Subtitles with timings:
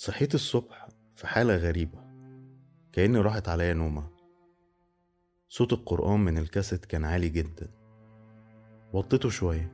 [0.00, 1.98] صحيت الصبح في حالة غريبة
[2.92, 4.10] كأني راحت عليا نومة.
[5.48, 7.70] صوت القرآن من الكاسيت كان عالي جدا.
[8.92, 9.72] وطيته شوية.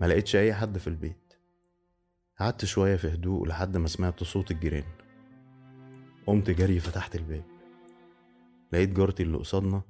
[0.00, 1.34] ما لقيتش أي حد في البيت.
[2.40, 4.92] قعدت شوية في هدوء لحد ما سمعت صوت الجيران.
[6.26, 7.44] قمت جري فتحت الباب.
[8.72, 9.82] لقيت جارتي اللي قصادنا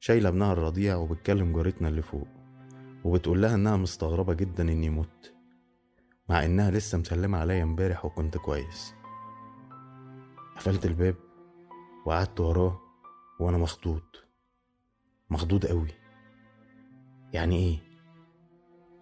[0.00, 2.28] شايلة ابنها الرضيع وبتكلم جارتنا اللي فوق.
[3.04, 5.33] وبتقول لها إنها مستغربة جدا إني مت.
[6.28, 8.94] مع إنها لسه مسلمة عليا امبارح وكنت كويس
[10.56, 11.16] قفلت الباب
[12.06, 12.80] وقعدت وراه
[13.40, 14.02] وأنا مخضوض
[15.30, 15.88] مخضوض قوي
[17.32, 17.78] يعني إيه؟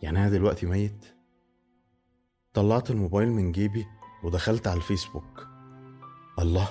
[0.02, 1.05] يعني أنا دلوقتي ميت؟
[2.55, 3.87] طلعت الموبايل من جيبي
[4.24, 5.48] ودخلت على الفيسبوك
[6.38, 6.68] الله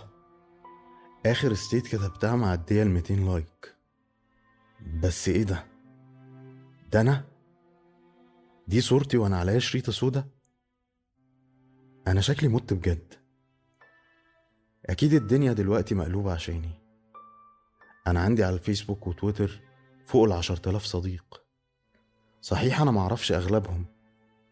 [1.26, 3.76] آخر status كتبتها معدية الميتين like
[5.04, 5.68] بس إيه ده؟
[6.92, 7.26] ده أنا؟
[8.68, 10.28] دي صورتي وأنا عليا شريطة سودا؟
[12.08, 13.14] أنا شكلي مت بجد.
[14.86, 16.82] أكيد الدنيا دلوقتي مقلوبة عشاني.
[18.08, 19.62] أنا عندي على الفيسبوك وتويتر
[20.06, 21.44] فوق العشر تلاف صديق.
[22.42, 23.86] صحيح أنا معرفش أغلبهم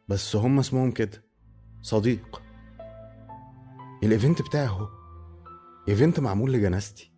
[0.08, 1.23] بس هم اسمهم كده
[1.81, 2.41] صديق.
[4.03, 4.89] ال event بتاعي أهو.
[5.89, 7.13] event معمول لجنازتي.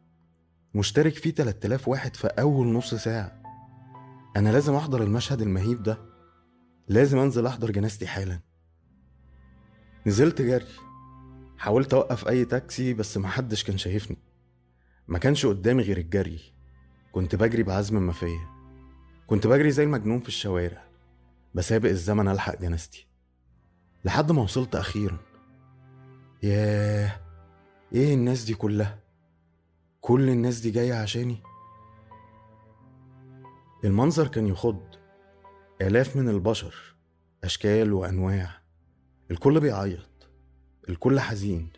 [0.76, 3.42] مشترك فيه 3000 واحد في أول نص ساعة.
[4.38, 5.98] أنا لازم أحضر المشهد المهيب ده.
[6.88, 8.51] لازم أنزل أحضر جنازتي حالا.
[10.08, 10.66] نزلت جري.
[11.58, 14.18] حاولت أوقف أي تاكسي بس محدش كان شايفني.
[15.08, 16.40] ما كانش قدامي غير الجري.
[17.12, 18.50] كنت بجري بعزم ما فيا
[19.28, 20.84] كنت بجري زي المجنون في الشوارع.
[21.54, 23.08] بسابق الزمن ألحق جنازتي
[24.06, 25.18] لحد ما وصلت أخيرا.
[26.44, 27.20] ياه!
[27.94, 29.00] إيه الناس دي كلها؟
[30.02, 31.44] كل الناس دي جاية عشاني؟
[33.84, 34.84] المنظر كان يخض.
[35.82, 36.76] آلاف من البشر
[37.44, 38.61] أشكال وأنواع.
[39.32, 40.30] الكل بيعيط
[40.90, 41.70] الكل حزين.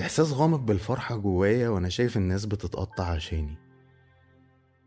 [0.00, 3.58] إحساس غامض بالفرحة جوايا وأنا شايف الناس بتتقطع عشاني.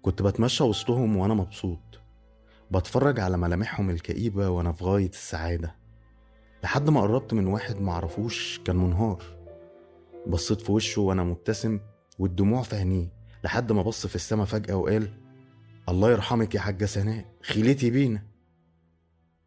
[0.01, 2.01] كنت بتمشى وسطهم وأنا مبسوط.
[2.72, 5.75] بتفرج على ملامحهم الكئيبة وأنا في غاية السعادة.
[6.63, 9.23] لحد ما قربت من واحد معرفوش كان منهار.
[10.27, 11.79] بصيت في وشه وأنا مبتسم
[12.19, 13.13] والدموع في عينيه.
[13.44, 15.09] لحد ما بص في السما فجأة وقال
[15.89, 18.23] الله يرحمك يا حاجة سناء خيلتي بينا.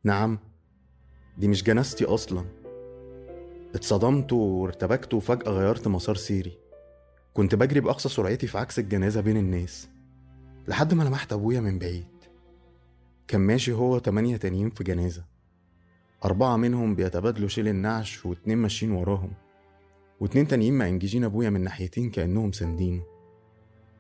[0.04, 0.47] نعم
[1.38, 2.44] دي مش جنازتي أصلا.
[3.74, 6.58] اتصدمت وارتبكت وفجأة غيرت مسار سيري.
[7.34, 9.88] كنت بجري بأقصى سرعتي في عكس الجنازة بين الناس
[10.68, 12.06] لحد ما لمحت أبويا من بعيد.
[13.28, 15.24] كان ماشي هو تمانية تانيين في جنازة.
[16.24, 19.32] أربعة منهم بيتبادلوا شيل النعش واتنين ماشيين وراهم
[20.20, 23.02] واتنين تانيين مأنججين أبويا من ناحيتين كأنهم ساندينه.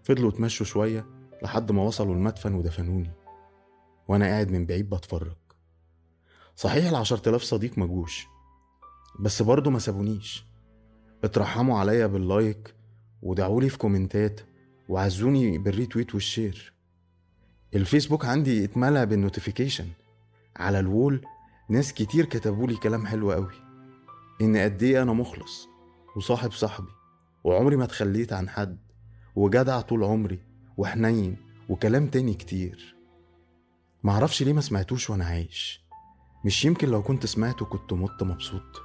[0.04, 1.06] فضلوا اتمشوا شوية
[1.42, 3.10] لحد ما وصلوا المدفن ودفنوني
[4.08, 5.47] وأنا قاعد من بعيد بتفرج.
[6.58, 8.26] صحيح العشر تلاف صديق مجوش
[9.20, 10.44] بس برضه ما سابونيش.
[11.24, 12.74] اترحموا عليا بال like
[13.22, 14.40] ودعولي في comment ات
[14.88, 16.72] وعزوني بال retweet وال share.
[17.74, 19.88] الفيسبوك عندي اتملى بال notification.
[20.56, 21.26] على ال wall
[21.70, 23.54] ناس كتير كتبولي كلام حلو قوي.
[24.40, 25.68] إن قد إيه أنا مخلص
[26.16, 26.92] وصاحب صاحبي
[27.44, 28.78] وعمري ما اتخليت عن حد
[29.36, 30.38] وجدع طول عمري
[30.76, 31.36] وحنين
[31.68, 32.96] وكلام تاني كتير.
[34.02, 35.87] معرفش ليه ما سمعتوش وأنا عايش.
[36.44, 38.82] مش يمكن لو كنت سمعته كنت مت مبسوط.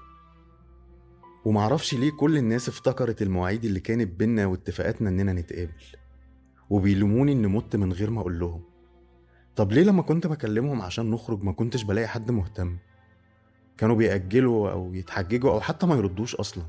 [1.46, 5.84] ومعرفش ليه كل الناس افتكرت المواعيد اللي كانت بينا واتفاقاتنا اننا نتقابل
[6.70, 8.64] وبيلوموني اني مت من غير ما أقول لهم.
[9.56, 12.78] طب ليه لما كنت بكلمهم عشان نخرج ما كنتش بلاقي حد مهتم؟
[13.78, 16.64] كانوا بيأجلوا أو يتحججوا أو حتى ما يردوش أصلا.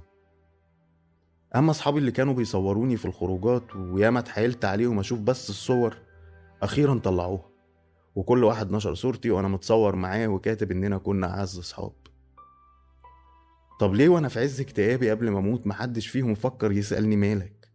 [1.56, 5.96] أما أصحابي اللي كانوا بيصوروني في الخروجات وياما اتحايلت عليهم أشوف بس الصور
[6.62, 7.53] أخيرا طلعوها.
[8.14, 11.92] وكل واحد نشر صورتي وأنا متصور معاه وكاتب إننا كنا أعز أصحاب.
[13.80, 17.70] طب ليه وأنا في عز اكتئابي قبل ما أموت محدش فيهم فكر يسألني مالك؟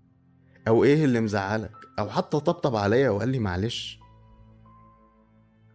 [0.67, 3.99] أو إيه اللي مزعلك؟ أو حتى طبطب عليا وقال لي معلش؟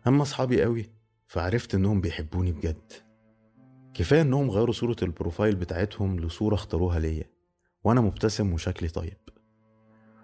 [0.06, 0.91] أما أصحابي قوي
[1.26, 2.92] فعرفت إنهم بيحبوني بجد.
[3.94, 7.25] كفاية إنهم غيروا صورة البروفايل بتاعتهم لصورة اختاروها ليا
[7.84, 9.19] وأنا مبتسم وشكلي طيب.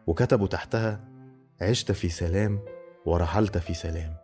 [0.07, 1.09] وكتبوا تحتها
[1.61, 2.61] عشت في سلام
[3.07, 4.20] ورحلت في سلام.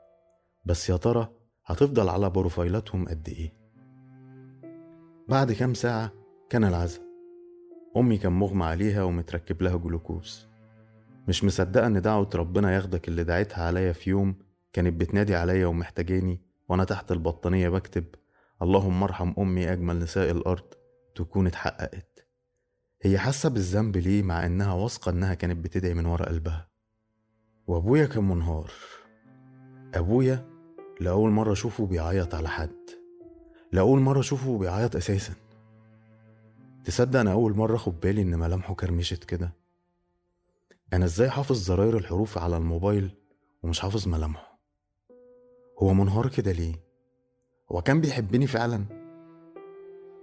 [0.66, 1.28] بس يا ترى
[1.66, 3.52] هتفضل على بروفايلاتهم قد إيه؟
[5.28, 6.12] بعد كام ساعة
[6.50, 7.00] كان العزا.
[7.96, 10.48] أمي كان مغمى عليها ومتركب لها جلوكوز.
[11.28, 14.38] مش مصدقة إن دعوة ربنا ياخدك اللي دعيتها عليا في يوم
[14.72, 18.04] كانت بتنادي عليا ومحتاجاني وأنا تحت البطانية بكتب
[18.62, 20.74] اللهم ارحم أمي أجمل نساء الأرض
[21.14, 22.28] تكون اتحققت.
[23.02, 26.68] هي حاسة بالذنب ليه مع إنها واثقة إنها كانت بتدعي من ورا قلبها؟
[27.66, 28.70] وأبويا كان منهار.
[29.94, 30.55] أبويا
[31.00, 32.76] لأول مرة أشوفه بيعيط على حد.
[33.72, 35.32] لأول مرة أشوفه بيعيط أساسا.
[36.84, 39.52] تصدق أنا أول مرة أخد بالي إن ملامحه كرمشت كده؟
[40.92, 43.10] أنا إزاي حافظ زراير الحروف على الموبايل
[43.62, 44.58] ومش حافظ ملامحه؟
[45.78, 46.74] هو منهار كده ليه؟
[47.72, 48.84] هو كان بيحبني فعلا؟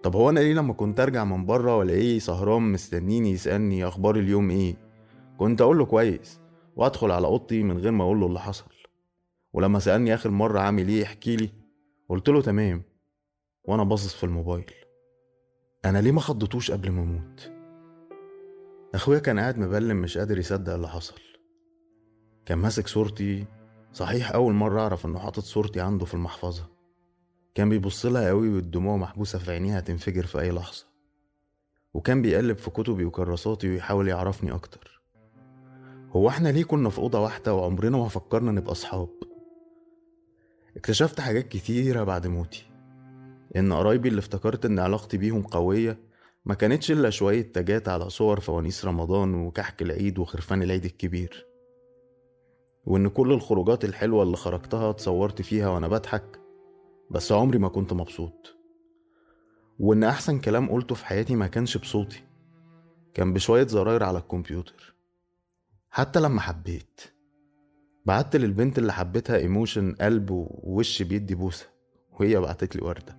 [0.04, 4.50] طب هو أنا ليه لما كنت أرجع من بره وألاقيه سهران مستنيني يسألني أخبار اليوم
[4.50, 4.76] إيه؟
[5.38, 6.40] كنت أقول له كويس
[6.76, 8.66] وأدخل على أوضتي من غير ما أقول له اللي حصل.
[9.54, 11.50] ولما سألني آخر مرة عامل إيه احكي لي.
[12.10, 12.84] قلت له تمام
[13.64, 14.72] وأنا باصص في الموبايل.
[15.86, 17.52] أنا ليه ما خضتوش قبل ما أموت؟
[18.96, 21.16] أخويا كان قاعد مبلم مش قادر يصدق اللي حصل.
[22.46, 23.46] كان ماسك صورتي
[23.94, 26.70] صحيح أول مرة أعرف إنه حاطط صورتي عنده في المحفظة.
[27.56, 30.86] كان بيبص لها قوي والدموع محبوسة في عينيها تنفجر في أي لحظة.
[31.94, 35.02] وكان بيقلب في كتبي وكراساتي ويحاول يعرفني أكتر.
[36.12, 39.10] هو إحنا ليه كنا في أوضة واحدة وعمرنا ما فكرنا نبقى أصحاب؟
[40.78, 42.66] اكتشفت حاجات كتيرة بعد موتي
[43.56, 46.00] إن قرايبي اللي افتكرت إن علاقتي بيهم قوية
[46.46, 51.48] ما كانتش إلا شوية تاجات على صور فوانيس رمضان وكحك العيد وخرفان العيد الكبير
[52.86, 56.40] وإن كل الخروجات الحلوة اللي خرجتها اتصورت فيها وأنا بضحك
[57.12, 58.56] بس عمري ما كنت مبسوط.
[59.80, 62.24] وإن أحسن كلام قلته في حياتي ما كانش بصوتي
[63.14, 64.96] كان بشوية زراير على الكمبيوتر
[65.92, 67.02] حتى لما حبيت.
[68.06, 71.70] بعت للبنت اللي حبيتها ايموشن قلب ووش بيدي بوسة
[72.12, 73.18] وهي بعتت لي وردة.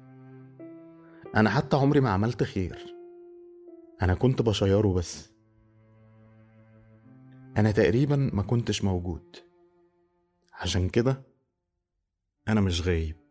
[1.36, 2.94] أنا حتى عمري ما عملت خير.
[4.02, 5.32] أنا كنت بشيره بس.
[7.56, 9.36] أنا تقريبا ما كنتش موجود.
[10.52, 11.22] عشان كده
[12.48, 13.23] أنا مش غايب.